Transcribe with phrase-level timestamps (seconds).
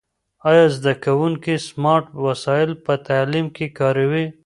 [0.49, 4.25] آیا زده کوونکي سمارټ وسایل په تعلیم کې کاروي؟